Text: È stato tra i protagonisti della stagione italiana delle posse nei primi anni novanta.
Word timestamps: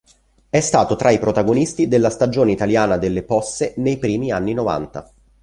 È 0.49 0.59
stato 0.59 0.95
tra 0.95 1.11
i 1.11 1.19
protagonisti 1.19 1.87
della 1.87 2.09
stagione 2.09 2.51
italiana 2.51 2.97
delle 2.97 3.21
posse 3.21 3.75
nei 3.77 3.99
primi 3.99 4.31
anni 4.31 4.55
novanta. 4.55 5.07